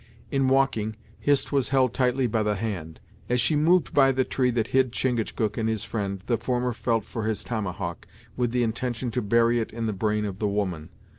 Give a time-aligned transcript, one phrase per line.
[0.31, 2.99] In walking, Hist was held tightly by the hand.
[3.29, 7.03] As she moved by the tree that hid Chingachgook and his friend the former felt
[7.05, 10.89] for his tomahawk, with the intention to bury it in the brain of the woman.